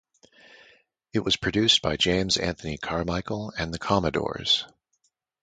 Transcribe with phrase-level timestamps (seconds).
[1.13, 4.65] It was produced by James Anthony Carmichael and the Commodores.